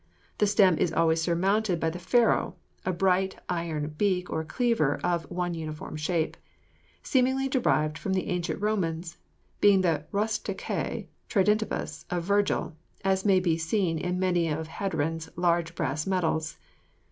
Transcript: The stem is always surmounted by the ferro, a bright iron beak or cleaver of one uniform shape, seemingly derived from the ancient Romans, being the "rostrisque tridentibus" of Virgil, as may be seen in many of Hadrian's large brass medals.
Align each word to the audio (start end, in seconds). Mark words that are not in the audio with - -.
The 0.39 0.47
stem 0.47 0.79
is 0.79 0.91
always 0.91 1.21
surmounted 1.21 1.79
by 1.79 1.91
the 1.91 1.99
ferro, 1.99 2.55
a 2.83 2.91
bright 2.91 3.35
iron 3.47 3.93
beak 3.99 4.31
or 4.31 4.43
cleaver 4.43 4.95
of 5.03 5.29
one 5.29 5.53
uniform 5.53 5.95
shape, 5.95 6.37
seemingly 7.03 7.47
derived 7.47 7.99
from 7.99 8.13
the 8.13 8.25
ancient 8.27 8.59
Romans, 8.59 9.17
being 9.59 9.81
the 9.81 10.07
"rostrisque 10.11 11.05
tridentibus" 11.29 12.05
of 12.09 12.23
Virgil, 12.23 12.73
as 13.05 13.25
may 13.25 13.39
be 13.39 13.59
seen 13.59 13.99
in 13.99 14.19
many 14.19 14.47
of 14.49 14.69
Hadrian's 14.69 15.29
large 15.35 15.75
brass 15.75 16.07
medals. 16.07 16.57